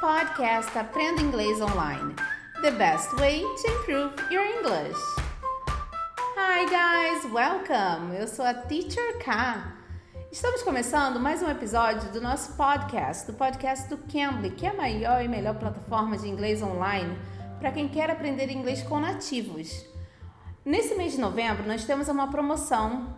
podcast 0.00 0.78
Aprenda 0.78 1.20
Inglês 1.20 1.60
Online. 1.60 2.14
The 2.62 2.70
best 2.70 3.12
way 3.16 3.40
to 3.40 3.72
improve 3.72 4.14
your 4.30 4.44
English. 4.44 4.96
Hi 6.36 6.64
guys, 6.66 7.24
welcome! 7.32 8.16
Eu 8.16 8.28
sou 8.28 8.44
a 8.44 8.54
Teacher 8.54 9.18
K. 9.18 9.74
Estamos 10.30 10.62
começando 10.62 11.18
mais 11.18 11.42
um 11.42 11.50
episódio 11.50 12.12
do 12.12 12.20
nosso 12.20 12.52
podcast, 12.52 13.26
do 13.26 13.32
podcast 13.32 13.88
do 13.88 13.96
Cambly, 13.96 14.50
que 14.52 14.66
é 14.66 14.70
a 14.70 14.74
maior 14.74 15.20
e 15.24 15.26
melhor 15.26 15.56
plataforma 15.56 16.16
de 16.16 16.28
inglês 16.28 16.62
online 16.62 17.18
para 17.58 17.72
quem 17.72 17.88
quer 17.88 18.08
aprender 18.08 18.52
inglês 18.52 18.80
com 18.84 19.00
nativos. 19.00 19.84
Nesse 20.64 20.94
mês 20.94 21.12
de 21.12 21.20
novembro, 21.20 21.66
nós 21.66 21.84
temos 21.84 22.06
uma 22.06 22.30
promoção 22.30 23.16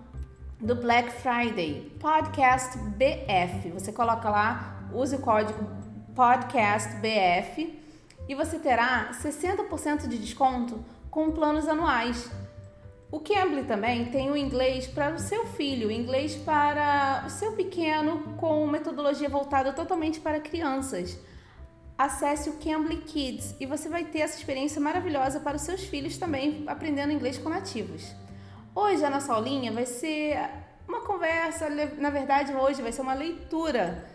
do 0.58 0.74
Black 0.74 1.10
Friday, 1.12 1.94
Podcast 2.00 2.78
BF. 2.78 3.70
Você 3.70 3.92
coloca 3.92 4.30
lá, 4.30 4.88
use 4.94 5.14
o 5.14 5.18
código 5.18 5.89
Podcast 6.14 6.96
BF 6.96 7.78
e 8.28 8.34
você 8.34 8.58
terá 8.58 9.10
60% 9.12 10.08
de 10.08 10.18
desconto 10.18 10.84
com 11.10 11.30
planos 11.30 11.68
anuais. 11.68 12.30
O 13.10 13.18
Cambly 13.18 13.64
também 13.64 14.06
tem 14.06 14.30
o 14.30 14.36
inglês 14.36 14.86
para 14.86 15.14
o 15.14 15.18
seu 15.18 15.46
filho, 15.46 15.88
o 15.88 15.90
inglês 15.90 16.36
para 16.36 17.24
o 17.26 17.30
seu 17.30 17.52
pequeno, 17.52 18.36
com 18.36 18.66
metodologia 18.66 19.28
voltada 19.28 19.72
totalmente 19.72 20.20
para 20.20 20.38
crianças. 20.40 21.18
Acesse 21.98 22.48
o 22.48 22.54
Cambly 22.54 22.98
Kids 22.98 23.56
e 23.58 23.66
você 23.66 23.88
vai 23.88 24.04
ter 24.04 24.20
essa 24.20 24.36
experiência 24.38 24.80
maravilhosa 24.80 25.40
para 25.40 25.56
os 25.56 25.62
seus 25.62 25.82
filhos 25.82 26.18
também 26.18 26.64
aprendendo 26.66 27.12
inglês 27.12 27.36
com 27.36 27.48
nativos. 27.48 28.14
Hoje 28.74 29.04
a 29.04 29.10
nossa 29.10 29.32
aulinha 29.34 29.72
vai 29.72 29.86
ser 29.86 30.38
uma 30.88 31.00
conversa, 31.00 31.68
na 31.98 32.10
verdade, 32.10 32.52
hoje 32.54 32.82
vai 32.82 32.92
ser 32.92 33.02
uma 33.02 33.14
leitura 33.14 34.09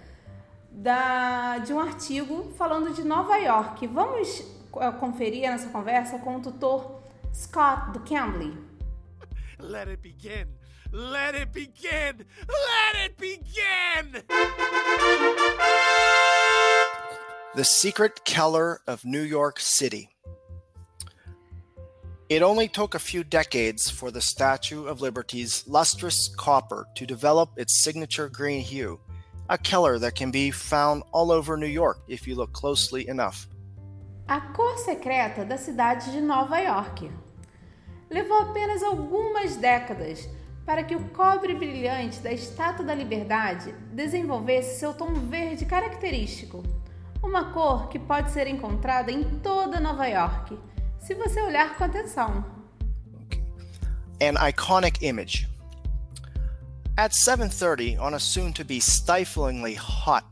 da, 0.75 1.59
de 1.59 1.73
um 1.73 1.79
artigo 1.79 2.53
falando 2.57 2.93
de 2.93 3.03
Nova 3.03 3.38
York. 3.38 3.88
Vamos 3.88 4.41
uh, 4.73 4.91
conferir 4.99 5.45
essa 5.45 5.70
conversa 5.70 6.19
com 6.19 6.38
o 6.38 6.41
tutor 6.41 7.02
Scott 7.33 7.91
do 7.91 8.02
Cambly. 8.02 8.58
Let 9.59 9.89
it 9.89 10.02
begin! 10.02 10.47
Let 10.91 11.35
it 11.35 11.52
begin! 11.52 12.25
Let 12.47 13.05
it 13.05 13.17
begin! 13.17 14.23
The 17.55 17.63
Secret 17.63 18.25
Keller 18.25 18.81
of 18.85 19.05
New 19.05 19.23
York 19.23 19.59
City. 19.59 20.09
It 22.28 22.41
only 22.41 22.67
took 22.67 22.95
a 22.95 23.00
few 23.00 23.23
decades 23.23 23.89
for 23.89 24.11
the 24.11 24.19
Statue 24.19 24.88
of 24.88 25.00
Liberty's 25.00 25.63
lustrous 25.67 26.33
copper 26.35 26.88
to 26.95 27.05
develop 27.05 27.52
its 27.55 27.83
signature 27.83 28.30
green 28.30 28.61
hue, 28.61 29.00
a 29.49 29.57
Keller 29.57 29.99
that 29.99 30.15
can 30.15 30.31
be 30.31 30.51
found 30.51 31.03
all 31.11 31.31
over 31.31 31.57
New 31.57 31.67
York 31.67 31.99
if 32.07 32.27
you 32.27 32.35
look 32.35 32.51
closely 32.53 33.07
enough. 33.07 33.47
A 34.27 34.41
cor 34.41 34.77
secreta 34.79 35.45
da 35.45 35.57
cidade 35.57 36.11
de 36.11 36.19
Nova 36.19 36.59
York. 36.59 37.11
Levou 38.09 38.39
apenas 38.39 38.81
algumas 38.81 39.55
décadas 39.55 40.27
para 40.66 40.83
que 40.83 40.95
o 40.95 41.09
cobre 41.09 41.53
brilhante 41.53 42.19
da 42.19 42.31
Estátua 42.31 42.85
da 42.85 42.95
Liberdade 42.95 43.73
desenvolvesse 43.91 44.79
seu 44.79 44.93
tom 44.93 45.13
verde 45.13 45.66
característico, 45.66 46.63
uma 47.21 47.51
cor 47.51 47.88
que 47.88 47.99
pode 47.99 48.31
ser 48.31 48.47
encontrada 48.47 49.11
em 49.11 49.23
toda 49.41 49.79
Nova 49.79 50.07
York 50.07 50.57
se 50.99 51.13
você 51.13 51.39
olhar 51.41 51.77
com 51.77 51.83
atenção. 51.83 52.43
An 54.19 54.47
iconic 54.47 55.05
image. 55.05 55.55
At 56.97 57.11
7:30 57.11 57.97
on 57.99 58.13
a 58.13 58.19
soon 58.21 58.53
to 58.53 58.63
be 58.63 58.79
stiflingly 58.79 59.73
hot 59.73 60.23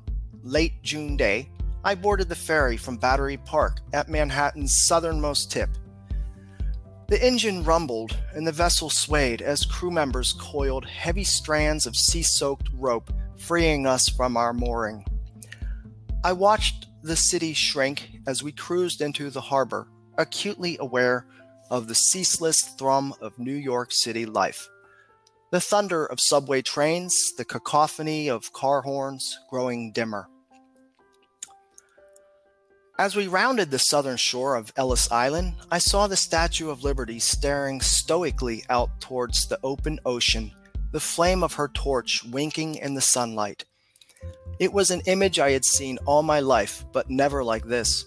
late 0.44 0.82
June 0.82 1.18
day, 1.18 1.50
I 1.84 1.94
boarded 1.94 2.30
the 2.30 2.36
ferry 2.36 2.78
from 2.78 2.96
Battery 2.96 3.36
Park 3.36 3.82
at 3.92 4.08
Manhattan's 4.08 4.86
southernmost 4.88 5.52
tip. 5.52 5.70
The 7.10 7.22
engine 7.22 7.66
rumbled 7.66 8.16
and 8.34 8.48
the 8.48 8.54
vessel 8.54 8.90
swayed 8.90 9.42
as 9.42 9.66
crew 9.66 9.92
members 9.92 10.32
coiled 10.40 10.86
heavy 10.86 11.26
strands 11.26 11.86
of 11.86 11.98
sea 11.98 12.24
soaked 12.24 12.70
rope, 12.76 13.12
freeing 13.38 13.86
us 13.86 14.08
from 14.08 14.38
our 14.38 14.54
mooring. 14.54 15.04
I 16.24 16.32
watched 16.32 16.88
the 17.02 17.18
city 17.18 17.54
shrink 17.54 18.22
as 18.26 18.42
we 18.42 18.54
cruised 18.54 19.02
into 19.02 19.30
the 19.30 19.42
harbor, 19.42 19.90
acutely 20.18 20.78
aware 20.80 21.28
of 21.70 21.90
the 21.90 21.96
ceaseless 21.96 22.62
thrum 22.62 23.14
of 23.20 23.38
New 23.38 23.56
York 23.56 23.92
City 23.92 24.26
life. 24.26 24.70
The 25.54 25.62
thunder 25.62 26.08
of 26.08 26.20
subway 26.20 26.64
trains, 26.64 27.32
the 27.38 27.46
cacophony 27.46 28.28
of 28.28 28.52
car 28.54 28.82
horns 28.82 29.38
growing 29.52 29.92
dimmer. 29.92 30.28
As 32.98 33.16
we 33.16 33.28
rounded 33.28 33.70
the 33.70 33.78
southern 33.78 34.18
shore 34.18 34.56
of 34.56 34.74
Ellis 34.76 35.12
Island, 35.12 35.54
I 35.70 35.78
saw 35.78 36.08
the 36.08 36.16
Statue 36.16 36.72
of 36.72 36.84
Liberty 36.84 37.20
staring 37.20 37.82
stoically 37.82 38.64
out 38.68 39.00
towards 39.00 39.46
the 39.46 39.60
open 39.62 40.00
ocean, 40.08 40.52
the 40.92 41.00
flame 41.00 41.44
of 41.44 41.54
her 41.54 41.68
torch 41.68 42.24
winking 42.24 42.74
in 42.74 42.96
the 42.96 43.02
sunlight. 43.02 43.66
It 44.58 44.74
was 44.74 44.90
an 44.90 45.02
image 45.02 45.38
I 45.38 45.52
had 45.52 45.66
seen 45.66 46.00
all 46.08 46.24
my 46.24 46.40
life, 46.40 46.84
but 46.92 47.12
never 47.12 47.44
like 47.44 47.66
this. 47.66 48.06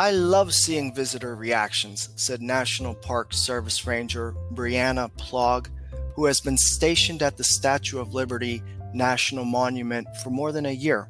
I 0.00 0.12
love 0.12 0.54
seeing 0.54 0.94
visitor 0.94 1.36
reactions, 1.36 2.08
said 2.16 2.40
National 2.40 2.94
Park 2.94 3.34
Service 3.34 3.86
Ranger 3.86 4.34
Brianna 4.54 5.10
Plog, 5.18 5.68
who 6.14 6.24
has 6.24 6.40
been 6.40 6.56
stationed 6.56 7.20
at 7.20 7.36
the 7.36 7.44
Statue 7.44 7.98
of 7.98 8.14
Liberty 8.14 8.62
National 8.94 9.44
Monument 9.44 10.08
for 10.22 10.30
more 10.30 10.52
than 10.52 10.64
a 10.64 10.72
year. 10.72 11.06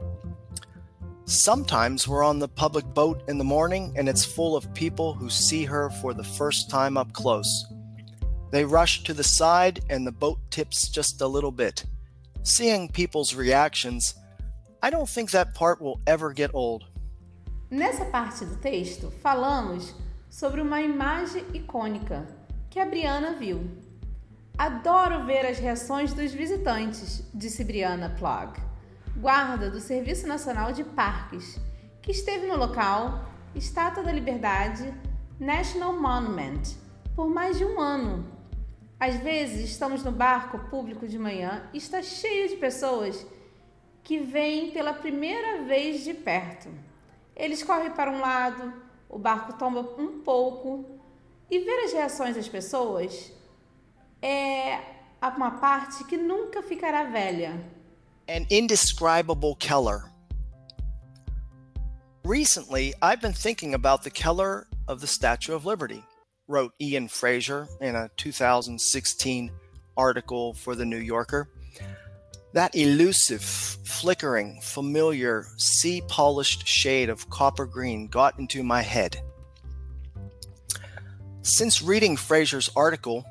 Sometimes 1.25 2.09
we're 2.09 2.25
on 2.25 2.41
the 2.41 2.49
public 2.49 2.85
boat 2.85 3.23
in 3.29 3.39
the 3.39 3.45
morning 3.45 3.93
and 3.95 4.09
it's 4.09 4.25
full 4.25 4.57
of 4.57 4.75
people 4.75 5.15
who 5.15 5.31
see 5.31 5.65
her 5.65 5.91
for 6.03 6.13
the 6.13 6.25
first 6.25 6.69
time 6.69 6.97
up 6.97 7.13
close. 7.13 7.67
They 8.51 8.65
rush 8.65 9.05
to 9.05 9.15
the 9.15 9.23
side 9.23 9.85
and 9.89 10.05
the 10.05 10.11
boat 10.11 10.41
tips 10.51 10.89
just 10.89 11.21
a 11.21 11.29
little 11.29 11.53
bit. 11.53 11.85
Seeing 12.43 12.89
people's 12.89 13.37
reactions, 13.37 14.17
I 14.83 14.91
don't 14.91 15.09
think 15.09 15.31
that 15.31 15.55
part 15.55 15.81
will 15.81 16.01
ever 16.09 16.33
get 16.33 16.51
old. 16.55 16.90
Nessa 17.71 18.05
parte 18.05 18.45
do 18.45 18.57
texto, 18.57 19.13
falamos 19.23 19.95
sobre 20.29 20.61
uma 20.61 20.83
imagem 20.83 21.45
icônica 21.55 22.27
que 22.69 22.81
a 22.81 22.85
Briana 22.85 23.35
viu. 23.35 23.65
Adoro 24.59 25.25
ver 25.25 25.47
as 25.47 25.61
reações 25.61 26.13
dos 26.13 26.33
visitantes, 26.33 27.23
disse 27.33 27.63
Briana 27.63 28.11
Plug, 28.19 28.61
guarda 29.17 29.71
do 29.71 29.79
Serviço 29.79 30.27
Nacional 30.27 30.73
de 30.73 30.83
Parques, 30.83 31.61
que 32.03 32.11
esteve 32.11 32.45
no 32.49 32.57
local 32.57 33.25
Estátua 33.55 34.03
da 34.03 34.11
Liberdade 34.11 34.93
National 35.39 35.93
Monument 35.93 36.63
por 37.15 37.29
mais 37.29 37.57
de 37.57 37.65
um 37.65 37.79
ano. 37.79 38.27
Às 38.99 39.15
vezes 39.19 39.71
estamos 39.71 40.03
no 40.03 40.11
barco 40.11 40.59
público 40.71 41.07
de 41.07 41.21
manhã 41.21 41.71
e 41.73 41.79
está 41.79 42.03
cheio 42.03 42.49
de 42.49 42.57
pessoas 42.57 43.25
que 44.03 44.19
vêm 44.19 44.73
pela 44.73 44.93
primeira 44.93 45.63
vez 45.63 46.03
de 46.03 46.15
perto. 46.15 46.90
Eles 47.41 47.63
correm 47.63 47.91
para 47.91 48.11
um 48.11 48.21
lado, 48.21 48.71
o 49.09 49.19
barco 49.19 49.55
tomba 49.55 49.81
um 49.99 50.21
pouco 50.21 50.85
e 51.51 51.59
ver 51.59 51.85
as 51.85 51.93
reações 51.93 52.37
das 52.37 52.47
pessoas 52.47 53.33
é 54.21 54.79
uma 55.23 55.53
parte 55.53 56.05
que 56.05 56.19
nunca 56.19 56.63
ficará 56.63 57.05
velha. 57.05 57.59
An 58.29 58.45
indescribable 58.51 59.57
Keller. 59.57 60.05
Recently, 62.27 62.93
I've 63.01 63.23
been 63.23 63.33
thinking 63.33 63.73
about 63.73 64.03
the 64.05 64.11
Keller 64.11 64.67
of 64.87 65.01
the 65.01 65.07
Statue 65.07 65.55
of 65.55 65.65
Liberty, 65.65 66.05
wrote 66.47 66.75
Ian 66.79 67.09
Fraser 67.09 67.67
in 67.81 67.97
a 67.97 68.11
2016 68.19 69.51
article 69.97 70.53
for 70.53 70.77
The 70.77 70.85
New 70.85 70.99
Yorker. 70.99 71.49
That 72.53 72.75
elusive, 72.75 73.43
flickering, 73.43 74.61
familiar, 74.61 75.47
sea 75.57 76.03
polished 76.09 76.67
shade 76.67 77.09
of 77.09 77.31
copper 77.31 77.67
green 77.67 78.09
got 78.09 78.39
into 78.39 78.65
my 78.65 78.83
head. 78.83 79.21
Since 81.43 81.83
reading 81.83 82.17
Frazier's 82.17 82.71
article, 82.75 83.25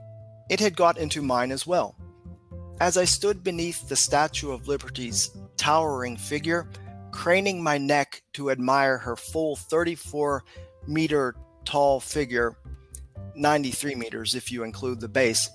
it 0.50 0.60
had 0.60 0.75
got 0.75 0.98
into 0.98 1.21
mine 1.21 1.51
as 1.51 1.68
well. 1.68 1.95
As 2.80 2.98
I 2.98 3.06
stood 3.06 3.44
beneath 3.44 3.89
the 3.89 3.95
Statue 3.95 4.51
of 4.51 4.68
Liberty's 4.68 5.31
towering 5.57 6.15
figure, 6.15 6.69
craning 7.12 7.62
my 7.62 7.77
neck 7.77 8.22
to 8.33 8.51
admire 8.51 8.98
her 8.98 9.18
full 9.18 9.57
34 9.57 10.44
meter 10.88 11.36
tall 11.65 12.00
figure, 12.00 12.56
93 13.36 13.95
meters 13.95 14.33
if 14.33 14.51
you 14.51 14.63
include 14.63 15.01
the 15.01 15.10
base, 15.10 15.50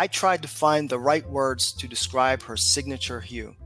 I 0.00 0.06
tried 0.06 0.42
to 0.42 0.48
find 0.48 0.88
the 0.88 0.98
right 1.00 1.28
words 1.28 1.72
to 1.72 1.88
describe 1.88 2.44
her 2.44 2.56
signature 2.56 3.20
hue. 3.20 3.56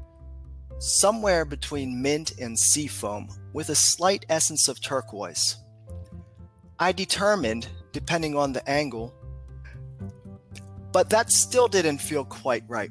Somewhere 0.78 1.44
between 1.44 2.00
mint 2.00 2.32
and 2.40 2.58
seafoam, 2.58 3.28
with 3.52 3.68
a 3.68 3.74
slight 3.74 4.24
essence 4.30 4.66
of 4.66 4.80
turquoise. 4.80 5.58
I 6.78 6.92
determined, 6.92 7.68
depending 7.92 8.34
on 8.34 8.54
the 8.54 8.66
angle, 8.66 9.14
but 10.90 11.10
that 11.10 11.30
still 11.30 11.68
didn't 11.68 11.98
feel 11.98 12.24
quite 12.24 12.64
right. 12.66 12.90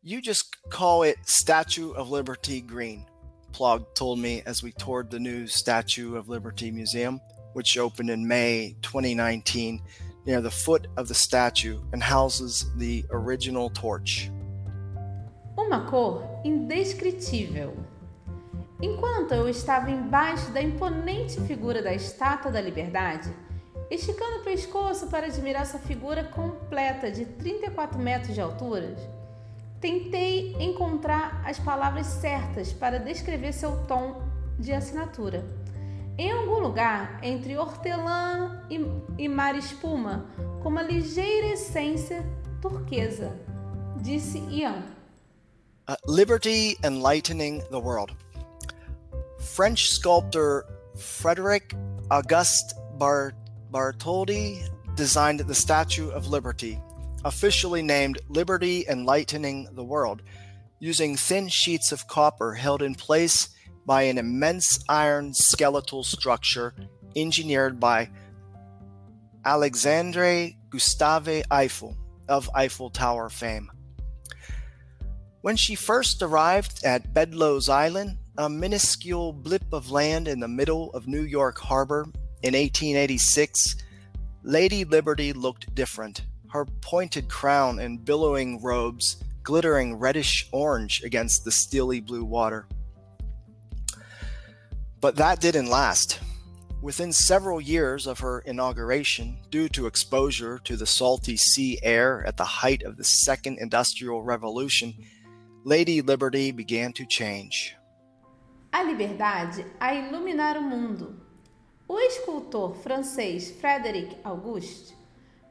You 0.00 0.22
just 0.22 0.56
call 0.70 1.02
it 1.02 1.16
Statue 1.24 1.90
of 1.90 2.08
Liberty 2.08 2.60
green, 2.60 3.04
Plog 3.52 3.96
told 3.96 4.20
me 4.20 4.44
as 4.46 4.62
we 4.62 4.70
toured 4.70 5.10
the 5.10 5.18
new 5.18 5.48
Statue 5.48 6.14
of 6.14 6.28
Liberty 6.28 6.70
Museum, 6.70 7.20
which 7.54 7.76
opened 7.76 8.10
in 8.10 8.28
May 8.28 8.76
2019 8.82 9.82
near 10.26 10.42
the 10.42 10.50
foot 10.50 10.88
of 10.96 11.08
the 11.08 11.14
statue 11.14 11.78
and 11.92 12.02
houses 12.02 12.66
the 12.76 13.04
original 13.10 13.70
torch. 13.70 14.30
Uma 15.56 15.86
cor 15.86 16.22
indescritível. 16.44 17.76
Enquanto 18.82 19.32
eu 19.32 19.48
estava 19.48 19.90
embaixo 19.90 20.50
da 20.50 20.60
imponente 20.60 21.40
figura 21.42 21.80
da 21.80 21.94
Estátua 21.94 22.50
da 22.50 22.60
Liberdade, 22.60 23.32
esticando 23.90 24.40
o 24.40 24.44
pescoço 24.44 25.06
para 25.06 25.26
admirar 25.26 25.64
sua 25.64 25.80
figura 25.80 26.24
completa 26.24 27.10
de 27.10 27.24
34 27.24 27.98
metros 27.98 28.34
de 28.34 28.40
altura, 28.40 28.94
tentei 29.80 30.54
encontrar 30.58 31.42
as 31.46 31.58
palavras 31.58 32.06
certas 32.06 32.72
para 32.72 32.98
descrever 32.98 33.52
seu 33.52 33.84
tom 33.86 34.22
de 34.58 34.72
assinatura. 34.72 35.44
Em 36.18 36.32
algum 36.32 36.60
lugar 36.60 37.20
entre 37.22 37.58
hortelã 37.58 38.62
e, 38.70 38.80
e 39.18 39.28
mar 39.28 39.54
espuma, 39.54 40.26
com 40.62 40.70
uma 40.70 40.82
ligeira 40.82 41.48
essência 41.48 42.24
turquesa, 42.62 43.38
disse 44.00 44.38
Ian. 44.50 44.82
Uh, 45.86 45.94
liberty 46.06 46.78
enlightening 46.82 47.60
the 47.70 47.78
world. 47.78 48.16
French 49.38 49.88
sculptor 49.90 50.64
Frederic 50.96 51.76
Auguste 52.10 52.74
Bar- 52.98 53.34
Bartholdi 53.70 54.66
designed 54.94 55.40
the 55.40 55.54
Statue 55.54 56.10
of 56.10 56.28
Liberty, 56.28 56.80
officially 57.24 57.82
named 57.82 58.18
Liberty 58.30 58.86
Enlightening 58.88 59.68
the 59.74 59.84
World, 59.84 60.22
using 60.80 61.14
thin 61.14 61.48
sheets 61.48 61.92
of 61.92 62.08
copper 62.08 62.54
held 62.54 62.80
in 62.80 62.94
place 62.94 63.50
by 63.86 64.02
an 64.02 64.18
immense 64.18 64.84
iron 64.88 65.32
skeletal 65.32 66.02
structure 66.02 66.74
engineered 67.14 67.80
by 67.80 68.10
Alexandre 69.44 70.50
Gustave 70.68 71.44
Eiffel 71.50 71.96
of 72.28 72.50
Eiffel 72.54 72.90
Tower 72.90 73.30
fame. 73.30 73.70
When 75.40 75.56
she 75.56 75.76
first 75.76 76.20
arrived 76.20 76.84
at 76.84 77.14
Bedloe's 77.14 77.68
Island, 77.68 78.18
a 78.36 78.50
minuscule 78.50 79.32
blip 79.32 79.64
of 79.72 79.92
land 79.92 80.26
in 80.26 80.40
the 80.40 80.48
middle 80.48 80.90
of 80.92 81.06
New 81.06 81.22
York 81.22 81.58
Harbor 81.58 82.02
in 82.42 82.54
1886, 82.54 83.76
Lady 84.42 84.84
Liberty 84.84 85.32
looked 85.32 85.72
different. 85.74 86.22
Her 86.50 86.66
pointed 86.80 87.28
crown 87.28 87.78
and 87.78 88.04
billowing 88.04 88.60
robes 88.62 89.22
glittering 89.44 89.94
reddish 89.94 90.48
orange 90.50 91.04
against 91.04 91.44
the 91.44 91.52
steely 91.52 92.00
blue 92.00 92.24
water. 92.24 92.66
But 95.00 95.16
that 95.16 95.40
didn't 95.40 95.68
last. 95.68 96.20
Within 96.80 97.12
several 97.12 97.60
years 97.60 98.06
of 98.06 98.20
her 98.20 98.40
inauguration, 98.40 99.38
due 99.50 99.68
to 99.70 99.86
exposure 99.86 100.58
to 100.64 100.76
the 100.76 100.86
salty 100.86 101.36
sea 101.36 101.78
air 101.82 102.24
at 102.26 102.36
the 102.36 102.44
height 102.44 102.82
of 102.82 102.96
the 102.96 103.04
Second 103.04 103.58
Industrial 103.58 104.22
Revolution, 104.22 104.94
Lady 105.64 106.00
Liberty 106.00 106.50
began 106.50 106.92
to 106.92 107.04
change. 107.04 107.76
A 108.72 108.82
liberdade 108.84 109.64
a 109.80 109.94
iluminar 109.94 110.56
o 110.56 110.60
mundo. 110.62 111.16
O 111.88 111.98
escultor 111.98 112.74
francês 112.76 113.50
Frédéric 113.60 114.16
Auguste 114.24 114.94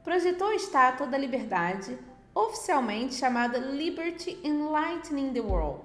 projetou 0.04 0.48
a 0.48 0.56
Estátua 0.56 1.08
da 1.08 1.18
Liberdade, 1.18 1.98
oficialmente 2.34 3.16
chamada 3.16 3.58
Liberty 3.58 4.38
Enlightening 4.44 5.34
the 5.34 5.42
World, 5.42 5.82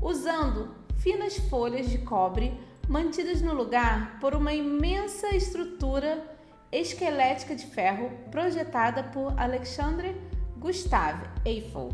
usando 0.00 0.74
finas 0.98 1.36
folhas 1.48 1.88
de 1.88 1.98
cobre 1.98 2.56
mantidas 2.90 3.40
no 3.40 3.54
lugar 3.54 4.18
por 4.20 4.34
uma 4.34 4.52
imensa 4.52 5.28
estrutura 5.28 6.24
esquelética 6.72 7.54
de 7.54 7.64
ferro 7.64 8.10
projetada 8.32 9.04
por 9.04 9.32
Alexandre 9.38 10.16
Gustave 10.58 11.24
Eiffel, 11.46 11.90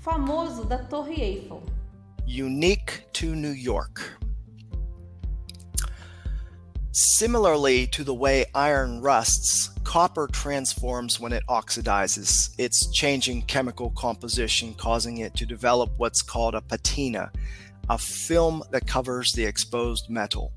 famoso 0.00 0.64
da 0.64 0.78
Torre 0.78 1.22
Eiffel. 1.22 1.62
Unique 2.26 3.04
to 3.12 3.36
New 3.36 3.54
York. 3.54 4.18
Similarly 6.90 7.86
to 7.86 8.02
the 8.02 8.12
way 8.12 8.46
iron 8.52 9.00
rusts, 9.00 9.70
copper 9.84 10.26
transforms 10.26 11.20
when 11.20 11.32
it 11.32 11.44
oxidizes, 11.48 12.50
its 12.58 12.90
changing 12.90 13.42
chemical 13.42 13.90
composition 13.90 14.74
causing 14.74 15.18
it 15.18 15.36
to 15.36 15.46
develop 15.46 15.88
what's 15.98 16.20
called 16.20 16.56
a 16.56 16.60
patina, 16.60 17.30
a 17.90 17.98
film 17.98 18.62
that 18.70 18.86
covers 18.86 19.32
the 19.32 19.44
exposed 19.44 20.08
metal. 20.08 20.52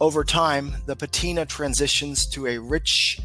Over 0.00 0.24
time, 0.24 0.74
the 0.86 0.96
patina 0.96 1.46
transitions 1.46 2.26
to 2.30 2.48
a 2.48 2.58
rich, 2.58 3.20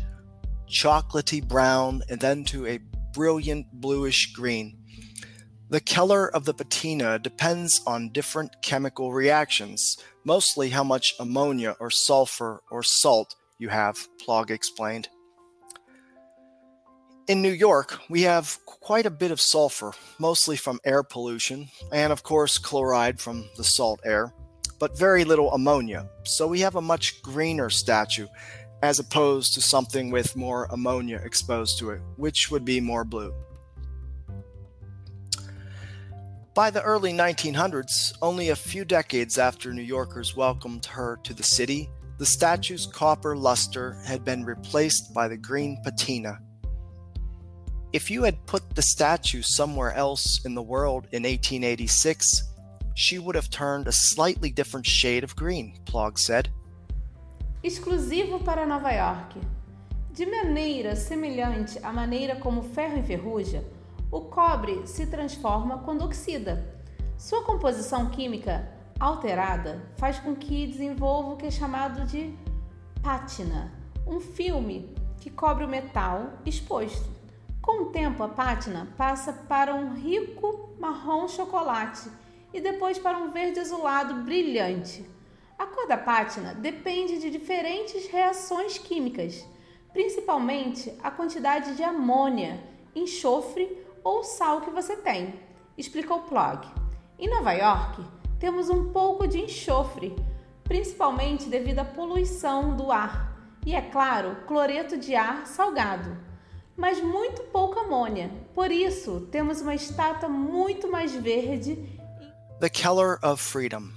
chocolatey 0.70 1.46
brown 1.46 2.04
and 2.10 2.22
then 2.22 2.46
to 2.46 2.68
a 2.68 2.80
brilliant 3.12 3.66
bluish 3.74 4.32
green. 4.34 4.78
The 5.70 5.82
color 5.82 6.34
of 6.34 6.46
the 6.46 6.54
patina 6.54 7.18
depends 7.18 7.82
on 7.88 8.12
different 8.12 8.62
chemical 8.62 9.12
reactions, 9.12 9.98
mostly 10.24 10.70
how 10.70 10.84
much 10.84 11.16
ammonia 11.20 11.76
or 11.80 11.90
sulfur 11.90 12.62
or 12.70 12.84
salt 12.84 13.36
you 13.58 13.70
have, 13.70 13.98
Plog 14.24 14.52
explained. 14.52 15.10
In 17.32 17.42
New 17.42 17.54
York, 17.54 17.98
we 18.10 18.24
have 18.24 18.60
quite 18.66 19.06
a 19.06 19.10
bit 19.10 19.32
of 19.32 19.40
sulfur, 19.40 19.94
mostly 20.20 20.58
from 20.58 20.82
air 20.84 21.02
pollution, 21.02 21.70
and 21.94 22.12
of 22.12 22.24
course 22.24 22.58
chloride 22.58 23.22
from 23.22 23.50
the 23.56 23.64
salt 23.64 24.02
air, 24.04 24.34
but 24.80 25.00
very 25.00 25.24
little 25.24 25.50
ammonia. 25.54 26.10
So 26.26 26.46
we 26.46 26.60
have 26.60 26.76
a 26.76 26.82
much 26.82 27.22
greener 27.22 27.70
statue 27.70 28.28
as 28.84 29.00
opposed 29.00 29.54
to 29.54 29.62
something 29.62 30.12
with 30.12 30.36
more 30.36 30.68
ammonia 30.72 31.22
exposed 31.24 31.80
to 31.80 31.92
it, 31.92 32.02
which 32.18 32.52
would 32.52 32.66
be 32.66 32.82
more 32.82 33.06
blue. 33.06 33.34
By 36.54 36.70
the 36.70 36.84
early 36.84 37.14
1900s, 37.14 38.14
only 38.22 38.50
a 38.50 38.58
few 38.58 38.84
decades 38.84 39.38
after 39.38 39.74
New 39.74 39.84
Yorkers 39.84 40.36
welcomed 40.36 40.86
her 40.88 41.18
to 41.24 41.34
the 41.34 41.44
city, 41.44 41.90
the 42.18 42.26
statue's 42.26 42.88
copper 42.88 43.38
luster 43.38 43.94
had 44.06 44.26
been 44.26 44.44
replaced 44.44 45.14
by 45.14 45.30
the 45.30 45.38
green 45.38 45.78
patina 45.82 46.38
if 47.94 48.10
you 48.10 48.24
had 48.24 48.46
put 48.46 48.76
the 48.76 48.82
statue 48.82 49.42
somewhere 49.42 49.94
else 49.94 50.46
in 50.46 50.56
the 50.56 50.62
world 50.62 51.08
in 51.12 51.24
1886, 51.24 52.44
she 52.96 53.20
would 53.20 53.36
have 53.36 53.50
turned 53.50 53.88
a 53.88 53.92
slightly 53.92 54.50
different 54.50 54.86
shade 54.86 55.24
of 55.24 55.36
green, 55.36 55.74
Plog 55.86 56.18
said. 56.18 56.50
Exclusivo 57.64 58.44
para 58.44 58.66
Nova 58.66 58.92
York. 58.92 59.36
De 60.14 60.26
maneira 60.26 60.96
semelhante 60.96 61.80
à 61.84 61.94
maneira 61.94 62.36
como 62.36 62.64
ferro 62.64 62.98
enferruja, 62.98 63.64
o 64.12 64.22
cobre 64.22 64.86
se 64.86 65.06
transforma 65.06 65.80
quando 65.80 66.04
oxida. 66.04 66.66
Sua 67.18 67.44
composição 67.44 68.10
química 68.10 68.68
alterada 69.00 69.82
faz 69.98 70.20
com 70.20 70.36
que 70.36 70.68
desenvolva 70.68 71.32
o 71.32 71.38
que 71.38 71.46
é 71.46 71.52
chamado 71.52 72.06
de 72.06 72.34
pátina, 73.02 73.72
um 74.06 74.20
filme 74.20 74.94
que 75.20 75.30
cobre 75.30 75.64
o 75.64 75.68
metal 75.68 76.34
exposto. 76.46 77.21
Com 77.62 77.84
o 77.84 77.86
tempo, 77.92 78.24
a 78.24 78.28
pátina 78.28 78.88
passa 78.98 79.32
para 79.32 79.76
um 79.76 79.94
rico 79.94 80.72
marrom 80.80 81.28
chocolate 81.28 82.10
e 82.52 82.60
depois 82.60 82.98
para 82.98 83.20
um 83.20 83.30
verde 83.30 83.60
azulado 83.60 84.16
brilhante. 84.24 85.08
A 85.60 85.68
cor 85.68 85.88
da 85.88 85.96
pátina 85.96 86.56
depende 86.56 87.20
de 87.20 87.30
diferentes 87.30 88.08
reações 88.08 88.80
químicas, 88.80 89.46
principalmente 89.94 90.92
a 91.04 91.12
quantidade 91.12 91.76
de 91.76 91.84
amônia, 91.84 92.60
enxofre 92.96 93.78
ou 94.04 94.24
sal 94.24 94.62
que 94.62 94.72
você 94.72 94.96
tem, 94.96 95.40
explicou 95.78 96.22
Plog. 96.22 96.68
Em 97.20 97.30
Nova 97.30 97.54
York, 97.54 98.04
temos 98.40 98.72
um 98.72 98.92
pouco 98.92 99.28
de 99.28 99.40
enxofre, 99.40 100.16
principalmente 100.64 101.48
devido 101.48 101.78
à 101.78 101.86
poluição 101.86 102.76
do 102.76 102.92
ar 102.92 103.38
e, 103.64 103.76
é 103.76 103.82
claro, 103.82 104.38
cloreto 104.48 104.98
de 104.98 105.16
ar 105.16 105.46
salgado 105.46 106.31
mas 106.76 107.02
muito 107.02 107.44
pouca 107.44 107.82
amônia. 107.82 108.32
Por 108.54 108.72
isso, 108.72 109.28
temos 109.32 109.62
uma 109.62 109.76
estátua 109.76 110.30
muito 110.30 110.90
mais 110.90 111.14
verde. 111.14 111.78
The 112.60 112.70
Color 112.70 113.20
of 113.24 113.42
Freedom. 113.42 113.92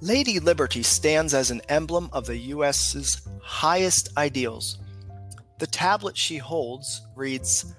Lady 0.00 0.40
Liberty 0.40 0.82
stands 0.82 1.32
as 1.32 1.50
an 1.50 1.60
emblem 1.68 2.08
of 2.12 2.26
the 2.26 2.52
US's 2.52 3.22
highest 3.40 4.10
ideals. 4.16 4.80
The 5.58 5.68
tablet 5.68 6.16
she 6.18 6.38
holds 6.38 7.02
reads 7.14 7.72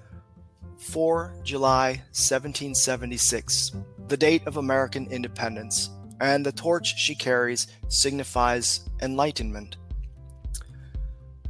4 0.78 1.34
July 1.44 2.02
1776, 2.12 3.72
the 4.08 4.16
date 4.16 4.46
of 4.46 4.56
American 4.56 5.06
independence, 5.10 5.90
and 6.20 6.44
the 6.44 6.52
torch 6.52 6.96
she 6.96 7.14
carries 7.14 7.66
signifies 7.88 8.88
enlightenment. 9.02 9.76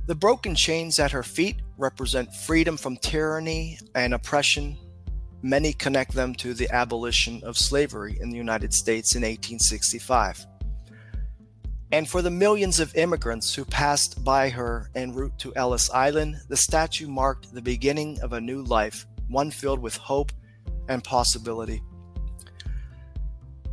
The 0.06 0.14
broken 0.14 0.54
chains 0.54 0.98
at 0.98 1.12
her 1.12 1.22
feet 1.22 1.56
represent 1.78 2.34
freedom 2.34 2.76
from 2.76 2.96
tyranny 2.96 3.78
and 3.94 4.14
oppression. 4.14 4.76
Many 5.42 5.72
connect 5.72 6.12
them 6.12 6.34
to 6.36 6.54
the 6.54 6.70
abolition 6.70 7.42
of 7.44 7.58
slavery 7.58 8.18
in 8.20 8.30
the 8.30 8.36
United 8.36 8.72
States 8.72 9.14
in 9.14 9.22
1865. 9.22 10.46
And 11.92 12.08
for 12.08 12.22
the 12.22 12.30
millions 12.30 12.80
of 12.80 12.96
immigrants 12.96 13.54
who 13.54 13.64
passed 13.64 14.24
by 14.24 14.48
her 14.48 14.90
en 14.94 15.12
route 15.12 15.38
to 15.38 15.54
Ellis 15.54 15.90
Island, 15.90 16.36
the 16.48 16.56
statue 16.56 17.06
marked 17.06 17.54
the 17.54 17.62
beginning 17.62 18.20
of 18.20 18.32
a 18.32 18.40
new 18.40 18.62
life, 18.62 19.06
one 19.28 19.50
filled 19.50 19.80
with 19.80 19.96
hope 19.96 20.32
and 20.88 21.04
possibility. 21.04 21.82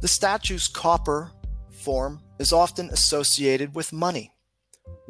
The 0.01 0.08
statue's 0.08 0.67
copper 0.67 1.31
form 1.70 2.22
is 2.39 2.53
often 2.53 2.89
associated 2.89 3.75
with 3.75 3.93
money. 3.93 4.31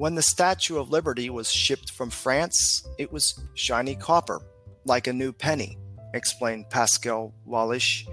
When 0.02 0.16
the 0.16 0.24
Statue 0.24 0.80
of 0.80 0.90
Liberty 0.90 1.30
was 1.30 1.52
shipped 1.52 1.92
from 1.92 2.10
France, 2.10 2.88
it 2.98 3.14
was 3.14 3.40
shiny 3.54 3.94
copper, 3.94 4.42
like 4.84 5.06
a 5.06 5.14
new 5.14 5.32
penny, 5.32 5.78
explained 6.16 6.72
Pascal 6.72 7.36
Wallisch, 7.48 8.08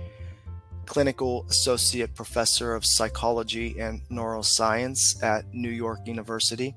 clinical 0.85 1.47
associate 1.49 2.15
professor 2.15 2.75
of 2.75 2.85
psychology 2.85 3.81
and 3.81 4.03
neuroscience 4.11 5.23
at 5.23 5.47
New 5.55 5.71
York 5.71 6.01
University. 6.05 6.75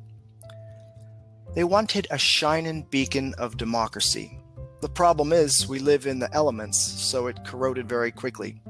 They 1.56 1.65
wanted 1.65 2.08
a 2.10 2.18
shining 2.18 2.84
beacon 2.89 3.34
of 3.38 3.58
democracy. 3.58 4.39
The 4.80 4.88
problem 4.88 5.34
is, 5.34 5.68
we 5.68 5.80
live 5.80 6.08
in 6.08 6.20
the 6.20 6.34
elements, 6.34 6.80
so 6.80 7.27
it 7.27 7.44
corroded 7.44 7.89
very 7.89 8.13
quickly. 8.13 8.62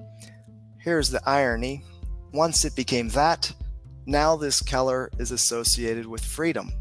Here's 0.79 1.11
the 1.11 1.21
irony 1.23 1.83
once 2.33 2.65
it 2.65 2.75
became 2.75 3.09
that, 3.09 3.53
now 4.05 4.35
this 4.35 4.61
color 4.61 5.09
is 5.19 5.31
associated 5.31 6.05
with 6.05 6.23
freedom. 6.23 6.71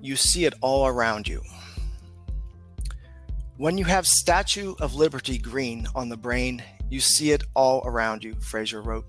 You 0.00 0.16
see 0.16 0.44
it 0.44 0.54
all 0.60 0.86
around 0.86 1.28
you. 1.28 1.42
When 3.56 3.78
you 3.78 3.84
have 3.84 4.06
Statue 4.06 4.74
of 4.80 4.94
Liberty 4.94 5.38
green 5.38 5.86
on 5.94 6.08
the 6.08 6.16
brain, 6.16 6.62
you 6.90 7.00
see 7.00 7.30
it 7.30 7.44
all 7.54 7.82
around 7.86 8.24
you, 8.24 8.34
Frazier 8.40 8.82
wrote. 8.82 9.06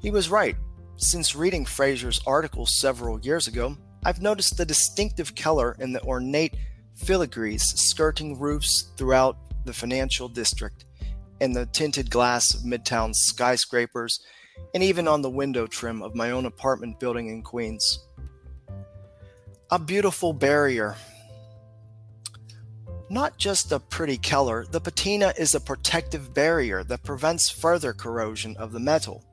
He 0.00 0.10
was 0.10 0.28
right. 0.28 0.56
Since 0.96 1.34
reading 1.34 1.64
Frazier's 1.64 2.20
article 2.26 2.66
several 2.66 3.20
years 3.20 3.46
ago, 3.46 3.76
I've 4.04 4.20
noticed 4.20 4.56
the 4.56 4.66
distinctive 4.66 5.34
color 5.34 5.76
in 5.78 5.92
the 5.92 6.02
ornate 6.02 6.56
filigrees 6.98 7.62
skirting 7.62 8.38
roofs 8.38 8.90
throughout 8.96 9.36
the 9.64 9.72
financial 9.72 10.28
district, 10.28 10.84
in 11.40 11.52
the 11.52 11.66
tinted 11.66 12.10
glass 12.10 12.54
of 12.54 12.62
Midtown 12.62 13.14
skyscrapers, 13.14 14.20
and 14.74 14.82
even 14.82 15.08
on 15.08 15.22
the 15.22 15.30
window 15.30 15.66
trim 15.66 16.02
of 16.02 16.14
my 16.14 16.30
own 16.30 16.46
apartment 16.46 17.00
building 17.00 17.28
in 17.28 17.42
Queens. 17.42 18.00
A 19.70 19.78
beautiful 19.78 20.32
barrier. 20.32 20.96
Not 23.08 23.38
just 23.38 23.72
a 23.72 23.80
pretty 23.80 24.16
Keller, 24.16 24.66
the 24.70 24.80
patina 24.80 25.32
is 25.36 25.54
a 25.54 25.60
protective 25.60 26.32
barrier 26.32 26.84
that 26.84 27.02
prevents 27.02 27.50
further 27.50 27.92
corrosion 27.92 28.56
of 28.56 28.72
the 28.72 28.80
metal. 28.80 29.24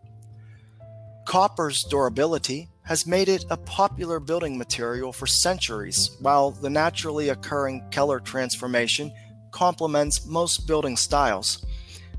Copper's 1.25 1.83
durability 1.83 2.69
has 2.83 3.05
made 3.05 3.27
it 3.27 3.45
a 3.49 3.57
popular 3.57 4.19
building 4.19 4.57
material 4.57 5.11
for 5.11 5.27
centuries, 5.27 6.15
while 6.21 6.51
the 6.51 6.69
naturally 6.69 7.29
occurring 7.29 7.83
Keller 7.91 8.19
transformation 8.19 9.11
complements 9.51 10.25
most 10.25 10.67
building 10.67 10.95
styles 10.95 11.65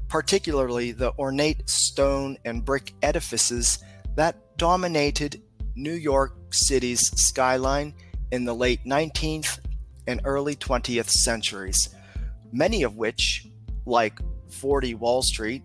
particularly 0.09 0.93
the 0.93 1.12
ornate 1.19 1.69
stone 1.69 2.37
and 2.45 2.65
brick 2.65 2.95
edifices 3.03 3.79
that 4.17 4.37
dominated 4.57 5.43
New 5.77 5.93
York 5.93 6.35
City's 6.50 7.00
skyline 7.21 7.95
in 8.33 8.45
the 8.45 8.55
late 8.55 8.85
19th 8.85 9.61
and 10.07 10.21
early 10.25 10.57
20th 10.57 11.09
centuries, 11.09 11.95
many 12.53 12.83
of 12.83 12.97
which, 12.97 13.47
like 13.87 14.19
40 14.50 14.95
Wall 14.95 15.23
Street, 15.23 15.62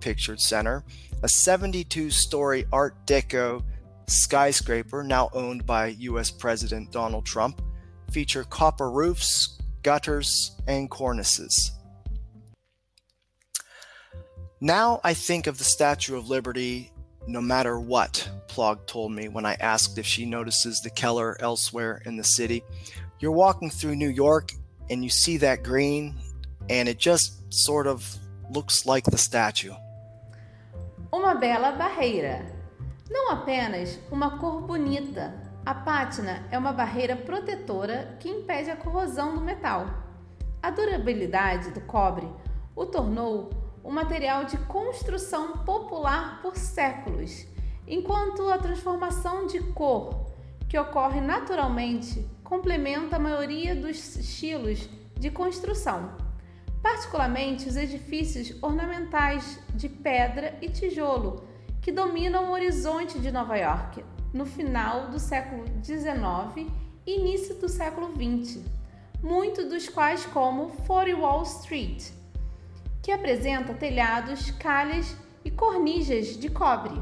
pictured 0.00 0.40
center, 0.40 0.84
a 1.22 1.28
72 1.28 2.10
story 2.10 2.66
Art 2.72 2.94
Deco 3.06 3.64
skyscraper 4.06 5.02
now 5.02 5.28
owned 5.32 5.66
by 5.66 5.88
US 5.98 6.30
President 6.30 6.92
Donald 6.92 7.26
Trump, 7.26 7.60
feature 8.10 8.44
copper 8.44 8.90
roofs, 8.90 9.60
gutters, 9.82 10.52
and 10.68 10.90
cornices. 10.90 11.72
Now 14.60 15.00
I 15.04 15.12
think 15.12 15.46
of 15.46 15.58
the 15.58 15.64
Statue 15.64 16.16
of 16.16 16.30
Liberty 16.30 16.92
no 17.26 17.40
matter 17.40 17.78
what, 17.78 18.28
Plog 18.46 18.86
told 18.86 19.12
me 19.12 19.28
when 19.28 19.44
I 19.44 19.54
asked 19.54 19.98
if 19.98 20.06
she 20.06 20.24
notices 20.24 20.80
the 20.80 20.90
Keller 20.90 21.36
elsewhere 21.40 22.00
in 22.06 22.16
the 22.16 22.24
city. 22.24 22.62
You're 23.18 23.32
walking 23.32 23.68
through 23.68 23.96
New 23.96 24.08
York 24.08 24.52
and 24.88 25.02
you 25.02 25.10
see 25.10 25.36
that 25.38 25.64
green, 25.64 26.14
and 26.70 26.88
it 26.88 26.98
just 26.98 27.52
sort 27.52 27.88
of 27.88 28.06
looks 28.50 28.86
like 28.86 29.04
the 29.04 29.18
statue. 29.18 29.74
Uma 31.12 31.34
bela 31.34 31.72
barreira. 31.72 32.46
Não 33.10 33.32
apenas 33.32 33.98
uma 34.10 34.38
cor 34.38 34.60
bonita. 34.62 35.34
A 35.64 35.74
pátina 35.74 36.46
é 36.52 36.56
uma 36.56 36.72
barreira 36.72 37.16
protetora 37.16 38.16
que 38.20 38.28
impede 38.28 38.70
a 38.70 38.76
corrosão 38.76 39.34
do 39.34 39.40
metal. 39.40 39.86
A 40.62 40.70
durabilidade 40.70 41.72
do 41.72 41.80
cobre 41.80 42.28
o 42.76 42.86
tornou 42.86 43.50
um 43.86 43.92
material 43.92 44.44
de 44.44 44.56
construção 44.58 45.58
popular 45.58 46.42
por 46.42 46.56
séculos, 46.56 47.46
enquanto 47.86 48.50
a 48.50 48.58
transformação 48.58 49.46
de 49.46 49.60
cor, 49.60 50.26
que 50.68 50.76
ocorre 50.76 51.20
naturalmente, 51.20 52.26
complementa 52.42 53.14
a 53.14 53.20
maioria 53.20 53.76
dos 53.76 54.16
estilos 54.16 54.88
de 55.14 55.30
construção, 55.30 56.10
particularmente 56.82 57.68
os 57.68 57.76
edifícios 57.76 58.60
ornamentais 58.60 59.60
de 59.72 59.88
pedra 59.88 60.58
e 60.60 60.68
tijolo 60.68 61.44
que 61.80 61.92
dominam 61.92 62.50
o 62.50 62.52
horizonte 62.52 63.20
de 63.20 63.30
Nova 63.30 63.56
York 63.56 64.04
no 64.34 64.44
final 64.44 65.10
do 65.10 65.20
século 65.20 65.64
XIX 65.84 66.68
e 67.06 67.20
início 67.20 67.54
do 67.60 67.68
século 67.68 68.10
XX, 68.10 68.64
muitos 69.22 69.66
dos 69.66 69.88
quais 69.88 70.26
como 70.26 70.70
40 70.70 71.20
Wall 71.20 71.44
Street, 71.44 72.10
que 73.06 73.12
apresenta 73.12 73.72
telhados, 73.72 74.50
calhas 74.58 75.14
e 75.44 75.48
cornijas 75.48 76.36
de 76.36 76.48
cobre. 76.50 77.00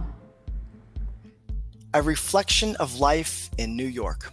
A 1.95 2.03
reflection 2.03 2.77
of 2.77 3.01
life 3.01 3.49
in 3.57 3.75
New 3.75 3.89
York. 3.89 4.31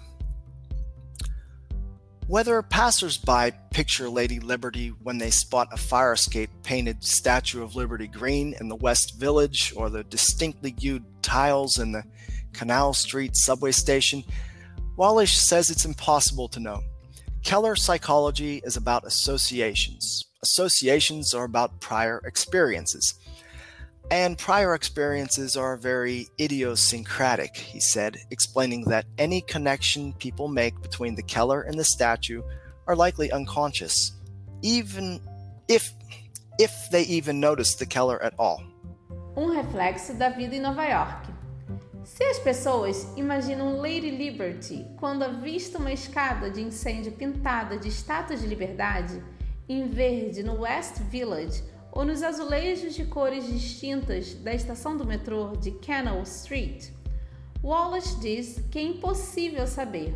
Whether 2.27 2.61
passers-by 2.61 3.51
picture 3.71 4.09
Lady 4.09 4.41
Liberty 4.41 4.89
when 5.01 5.17
they 5.17 5.29
spot 5.31 5.69
a 5.71 5.77
fire 5.77 6.11
escape 6.11 6.49
painted 6.61 7.05
Statue 7.05 7.63
of 7.63 7.73
Liberty 7.73 8.07
green 8.07 8.53
in 8.59 8.67
the 8.67 8.75
West 8.75 9.17
Village 9.17 9.71
or 9.73 9.89
the 9.89 10.03
distinctly 10.03 10.75
hued 10.77 11.05
tiles 11.21 11.79
in 11.79 11.93
the 11.93 12.03
Canal 12.51 12.93
Street 12.93 13.37
subway 13.37 13.71
station, 13.71 14.25
Wallisch 14.97 15.37
says 15.37 15.69
it's 15.69 15.85
impossible 15.85 16.49
to 16.49 16.59
know. 16.59 16.83
Keller 17.45 17.77
psychology 17.77 18.61
is 18.65 18.75
about 18.75 19.05
associations. 19.05 20.30
Associations 20.43 21.35
are 21.35 21.43
about 21.43 21.79
prior 21.79 22.19
experiences. 22.25 23.13
And 24.09 24.39
prior 24.39 24.73
experiences 24.73 25.55
are 25.55 25.77
very 25.77 26.29
idiosyncratic, 26.39 27.55
he 27.55 27.79
said, 27.79 28.17
explaining 28.31 28.85
that 28.85 29.05
any 29.19 29.41
connection 29.41 30.13
people 30.13 30.47
make 30.47 30.81
between 30.81 31.13
the 31.13 31.21
Keller 31.21 31.61
and 31.61 31.77
the 31.77 31.83
statue 31.83 32.41
are 32.87 32.95
likely 32.95 33.31
unconscious, 33.31 34.13
even 34.63 35.21
if 35.67 35.93
if 36.57 36.89
they 36.89 37.03
even 37.03 37.39
notice 37.39 37.75
the 37.75 37.85
Keller 37.85 38.21
at 38.23 38.33
all. 38.39 38.63
Um 39.37 39.55
reflexo 39.55 40.17
da 40.17 40.29
vida 40.29 40.55
em 40.55 40.59
Nova 40.59 40.87
York. 40.87 41.27
Se 42.03 42.23
as 42.23 42.39
pessoas 42.39 43.05
imaginam 43.15 43.77
Lady 43.77 44.09
Liberty 44.09 44.87
quando 44.97 45.21
avista 45.21 45.77
uma 45.77 45.93
escada 45.93 46.49
de 46.49 46.61
incêndio 46.61 47.11
pintada 47.11 47.77
de 47.77 47.89
estátuas 47.89 48.41
de 48.41 48.47
liberdade 48.47 49.23
em 49.67 49.87
verde 49.87 50.43
no 50.43 50.61
West 50.61 50.99
Village 51.09 51.63
ou 51.91 52.05
nos 52.05 52.23
azulejos 52.23 52.95
de 52.95 53.05
cores 53.05 53.47
distintas 53.47 54.33
da 54.35 54.53
estação 54.53 54.95
do 54.95 55.05
metrô 55.05 55.55
de 55.57 55.71
Canal 55.71 56.21
Street, 56.23 56.89
Wallace 57.63 58.19
diz 58.19 58.59
que 58.71 58.79
é 58.79 58.81
impossível 58.81 59.67
saber. 59.67 60.15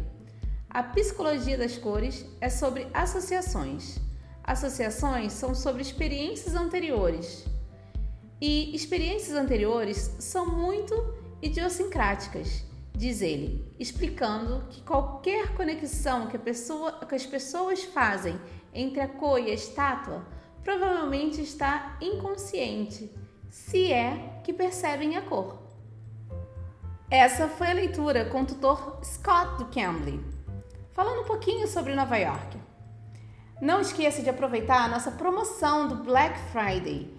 A 0.70 0.82
psicologia 0.82 1.58
das 1.58 1.78
cores 1.78 2.25
é 2.42 2.50
sobre 2.50 2.88
associações. 2.94 4.00
Associações 4.44 5.34
são 5.34 5.54
sobre 5.54 5.82
experiências 5.82 6.56
anteriores. 6.56 7.46
E 8.42 8.75
experiências 8.75 9.36
anteriores 9.38 10.16
são 10.20 10.48
muito 10.48 10.94
idiosincráticas, 11.42 12.64
diz 12.94 13.22
ele, 13.22 13.66
explicando 13.80 14.68
que 14.70 14.82
qualquer 14.82 15.54
conexão 15.56 16.28
que, 16.28 16.38
pessoa, 16.38 16.92
que 17.08 17.16
as 17.16 17.25
pessoas 17.25 17.84
fazem 17.84 18.40
entre 18.75 19.01
a 19.01 19.08
cor 19.08 19.39
e 19.39 19.50
a 19.50 19.53
estátua 19.53 20.25
provavelmente 20.63 21.41
está 21.41 21.96
inconsciente, 22.01 23.12
se 23.50 23.94
é 23.94 24.41
que 24.44 24.51
percebem 24.51 25.15
a 25.15 25.22
cor. 25.22 25.60
Essa 27.10 27.48
foi 27.48 27.67
a 27.70 27.74
leitura 27.74 28.25
com 28.25 28.41
o 28.41 28.46
tutor 28.46 29.00
Scott 29.03 29.58
do 29.60 29.65
Cambly, 29.65 30.20
falando 30.91 31.22
um 31.22 31.25
pouquinho 31.25 31.67
sobre 31.67 31.94
Nova 31.94 32.17
York. 32.17 32.58
Não 33.62 33.79
esqueça 33.79 34.22
de 34.22 34.29
aproveitar 34.29 34.84
a 34.84 34.88
nossa 34.88 35.12
promoção 35.12 35.88
do 35.88 35.98
Black 35.98 36.38
Friday, 36.51 37.15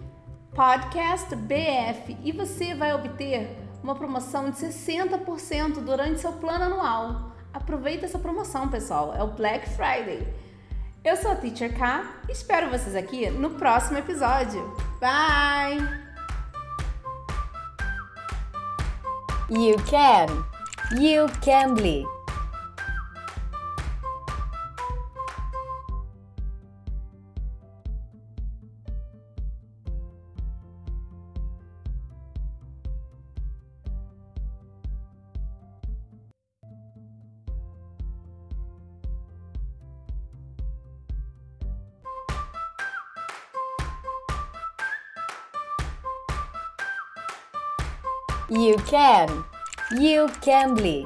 Podcast 0.53 1.35
BF, 1.35 2.17
e 2.21 2.31
você 2.31 2.75
vai 2.75 2.93
obter 2.93 3.57
uma 3.81 3.95
promoção 3.95 4.49
de 4.49 4.57
60% 4.57 5.83
durante 5.83 6.19
seu 6.19 6.33
plano 6.33 6.65
anual. 6.65 7.31
Aproveita 7.53 8.05
essa 8.05 8.19
promoção, 8.19 8.67
pessoal. 8.67 9.15
É 9.15 9.23
o 9.23 9.27
Black 9.27 9.69
Friday. 9.69 10.27
Eu 11.07 11.15
sou 11.15 11.31
a 11.31 11.35
Teacher 11.35 11.73
K. 11.73 12.03
Espero 12.27 12.69
vocês 12.69 12.93
aqui 12.93 13.29
no 13.29 13.51
próximo 13.51 13.97
episódio. 13.97 14.61
Bye! 14.99 15.79
You 19.49 19.77
can. 19.89 20.43
You 20.99 21.27
can 21.41 21.75
be. 21.75 22.16
You 48.49 48.77
can. 48.87 49.43
You 49.99 50.29
can 50.41 50.75
be. 50.75 51.05